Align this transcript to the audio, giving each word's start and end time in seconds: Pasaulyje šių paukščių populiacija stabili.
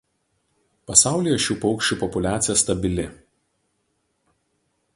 Pasaulyje 0.91 1.35
šių 1.43 1.57
paukščių 1.65 1.97
populiacija 2.05 2.57
stabili. 2.63 3.05